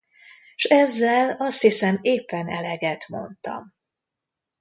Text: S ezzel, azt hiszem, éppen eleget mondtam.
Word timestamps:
S 0.55 0.63
ezzel, 0.65 1.29
azt 1.29 1.61
hiszem, 1.61 1.97
éppen 2.01 2.47
eleget 2.47 3.07
mondtam. 3.07 3.73